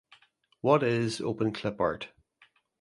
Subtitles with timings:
[0.61, 2.07] What is Open Clipart?